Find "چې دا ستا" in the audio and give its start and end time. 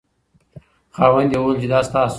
1.61-2.01